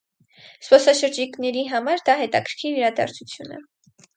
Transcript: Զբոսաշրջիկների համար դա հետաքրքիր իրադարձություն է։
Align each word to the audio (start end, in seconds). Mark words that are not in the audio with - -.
Զբոսաշրջիկների 0.67 1.65
համար 1.73 2.03
դա 2.09 2.17
հետաքրքիր 2.23 2.81
իրադարձություն 2.83 3.57
է։ 3.61 3.65